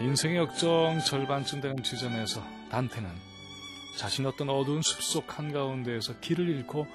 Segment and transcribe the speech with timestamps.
[0.00, 3.10] 인생의 역정 절반쯤 되는 지점에서 단테는
[3.96, 6.86] 자신의 어떤 어두운 숲속 한가운데에서 길을 잃고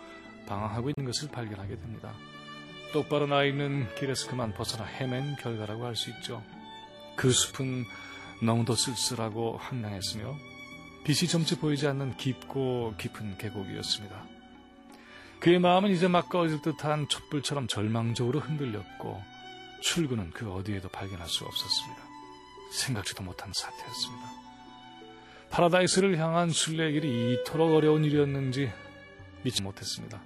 [0.48, 2.14] 방황하고 있는 것을 발견하게 됩니다.
[2.94, 6.44] 똑바로 나 있는 길에서 그만 벗어나 헤맨 결과라고 할 수 있죠.
[7.16, 7.86] 그 숲은
[8.44, 10.36] 너무도 쓸쓸하고 황량했으며
[11.04, 14.24] 빛이 점치 보이지 않는 깊고 깊은 계곡이었습니다.
[15.40, 19.20] 그의 마음은 이제 막 꺼질 듯한 촛불처럼 절망적으로 흔들렸고
[19.82, 22.11] 출구는 그 어디에도 발견할 수 없었습니다.
[22.72, 24.32] 생각지도 못한 사태였습니다.
[25.50, 28.72] 파라다이스를 향한 순례의 길이 이토록 어려운 일이었는지
[29.44, 30.22] 믿지 못했습니다.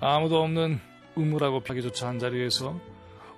[0.00, 0.80] 아무도 없는
[1.14, 2.78] 우물하고 벽에조차 한 자리에서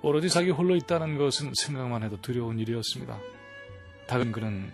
[0.01, 3.19] 오로지 자기 홀로 있다는 것은 생각만 해도 두려운 일이었습니다.
[4.07, 4.71] 다른 그는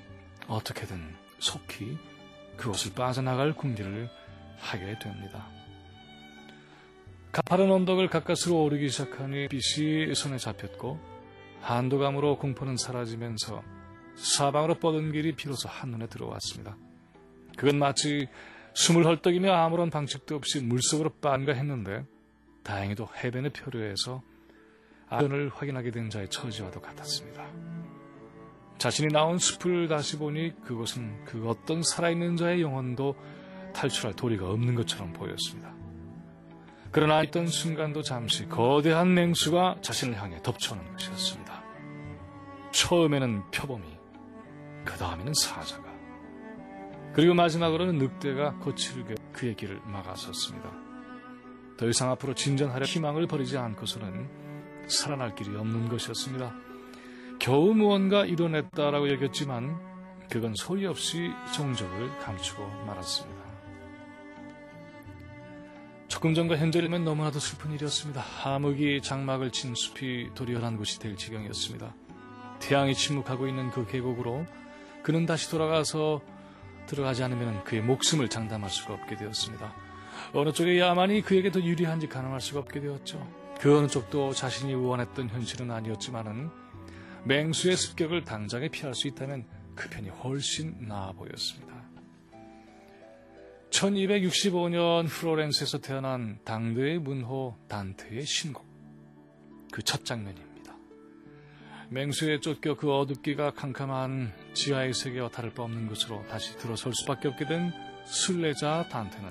[0.47, 1.97] 어떻게든 속히
[2.55, 4.09] 그곳을 빠져나갈 궁리를
[4.57, 5.47] 하게 됩니다.
[7.31, 11.16] 가파른 언덕을 가까스로 오르기 시작하니 빛이 손에 잡혔고
[11.61, 13.61] 한도감으로 공포는 사라지면서
[14.15, 16.77] 사방으로 뻗은 길이 비로소 한눈에 들어왔습니다.
[17.57, 18.27] 그건 마치
[18.73, 22.05] 숨을 헐떡이며 아무런 방식도 없이 물속으로 빤가 했는데
[22.63, 24.21] 다행히도 해변의 표류에서
[25.09, 27.47] 아변을 확인하게 된 자의 처지와도 같았습니다.
[28.77, 33.15] 자신이 나온 숲을 다시 보니 그곳은 그 어떤 살아있는 자의 영혼도
[33.73, 35.73] 탈출할 도리가 없는 것처럼 보였습니다.
[36.91, 41.46] 그러나 있던 순간도 잠시 거대한 맹수가 자신을 향해 덮쳐오는 것이었습니다.
[42.77, 43.83] 처음에는 표범이,
[44.85, 45.91] 그 다음에는 사자가,
[47.11, 50.71] 그리고 마지막으로는 늑대가 거칠게 그의 길을 막아섰습니다.
[51.75, 54.29] 더 이상 앞으로 진전하려 희망을 버리지 않고서는
[54.87, 56.53] 살아날 길이 없는 것이었습니다.
[57.39, 59.79] 겨우 무언가 이뤄냈다라고 여겼지만
[60.29, 63.41] 그건 소리 없이 종적을 감추고 말았습니다.
[66.07, 68.23] 조금 전과 현재라면 너무나도 슬픈 일이었습니다.
[68.43, 72.06] 암흑이 장막을 친 숲이 도리어난 곳이 될 지경이었습니다.
[72.59, 74.45] 태양이 침묵하고 있는 그 계곡으로
[75.03, 76.21] 그는 다시 돌아가서
[76.87, 79.73] 들어가지 않으면 그의 목숨을 장담할 수가 없게 되었습니다.
[80.33, 83.25] 어느 쪽의 야만이 그에게 더 유리한지 가늠할 수가 없게 되었죠.
[83.59, 86.49] 그 어느 쪽도 자신이 원했던 현실은 아니었지만은
[87.25, 89.45] 맹수의 습격을 당장에 피할 수 있다면
[89.75, 91.75] 그 편이 훨씬 나아 보였습니다.
[93.69, 98.65] 1265년 프로렌스에서 태어난 당대의 문호 단테의 신곡.
[99.71, 100.56] 그 첫 장면입니다.
[101.89, 107.45] 맹수에 쫓겨 그 어둡기가 캄캄한 지하의 세계와 다를 바 없는 것으로 다시 들어설 수밖에 없게
[107.45, 107.71] 된
[108.05, 109.29] 순례자 단테는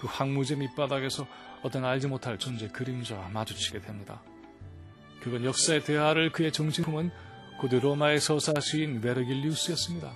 [0.00, 1.26] 그 황무제 밑바닥에서
[1.62, 4.22] 어떤 알지 못할 존재 그림자와 마주치게 됩니다.
[5.20, 7.10] 그건 역사의 대화를 그의 정신 품은
[7.60, 10.12] 고대 로마의 서사시인 베르길리우스였습니다.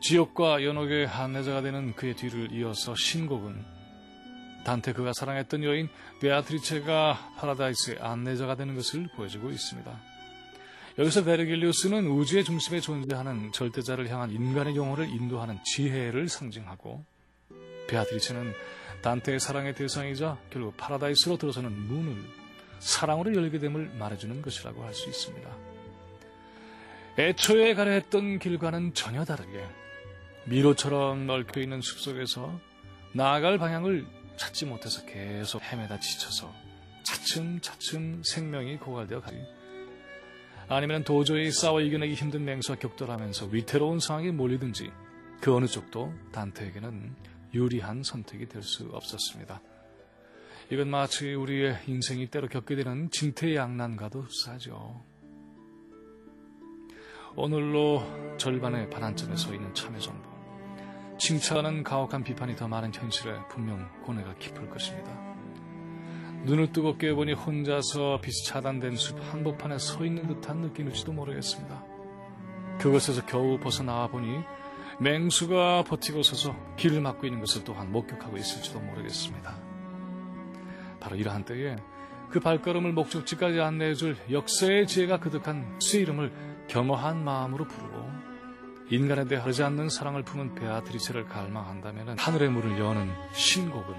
[0.00, 3.64] 지옥과 연옥의 한내자가 되는 그의 뒤를 이어서 신곡은
[4.64, 5.88] 단테 그가 사랑했던 여인
[6.20, 10.00] 베아트리체가 파라다이스의 안내자가 되는 것을 보여주고 있습니다.
[10.98, 17.04] 여기서 베르길리우스는 우주의 중심에 존재하는 절대자를 향한 인간의 영혼을 인도하는 지혜를 상징하고
[17.88, 18.54] 베아트리체는
[19.02, 22.16] 단테의 사랑의 대상이자 결국 파라다이스로 들어서는 문을
[22.78, 25.50] 사랑으로 열게 됨을 말해주는 것이라고 할 수 있습니다.
[27.18, 29.64] 애초에 가려 했던 길과는 전혀 다르게
[30.46, 32.58] 미로처럼 넓혀 있는 숲속에서
[33.12, 36.52] 나아갈 방향을 찾지 못해서 계속 헤매다 지쳐서
[37.04, 39.36] 차츰차츰 생명이 고갈되어 가지.
[40.68, 44.90] 아니면 도저히 싸워 이겨내기 힘든 맹수와 격돌하면서 위태로운 상황에 몰리든지
[45.40, 47.14] 그 어느 쪽도 단테에게는
[47.52, 49.60] 유리한 선택이 될 수 없었습니다.
[50.70, 55.04] 이건 마치 우리의 인생이 때로 겪게 되는 진퇴양난과도 흡사하죠.
[57.36, 58.02] 오늘로
[58.38, 60.33] 절반의 반환점에 서 있는 참여정부.
[61.24, 65.10] 칭찬은 가혹한 비판이 더 많은 현실에 분명 고뇌가 깊을 것입니다.
[66.44, 71.82] 눈을 뜨고 깨보니 혼자서 빛이 차단된 숲 한복판에 서 있는 듯한 느낌일지도 모르겠습니다.
[72.78, 74.40] 그곳에서 겨우 벗어나와 보니
[75.00, 79.56] 맹수가 버티고 서서 길을 막고 있는 것을 또한 목격하고 있을지도 모르겠습니다.
[81.00, 81.76] 바로 이러한 때에
[82.28, 88.03] 그 발걸음을 목적지까지 안내해줄 역사의 지혜가 그득한 수의 이름을 겸허한 마음으로 부르고
[88.90, 93.94] 인간에 대해 하지 않는 사랑을 품은 베아트리체를 갈망한다면 하늘의 문을 여는 신곡은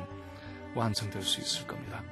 [0.75, 2.03] 완성될 수 있을 겁니다.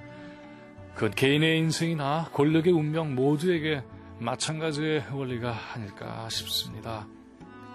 [0.95, 3.83] 그건 개인의 인생이나 권력의 운명 모두에게
[4.19, 7.07] 마찬가지의 원리가 아닐까 싶습니다.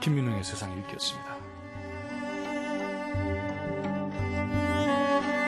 [0.00, 1.47] 김민웅의 세상 읽기였습니다.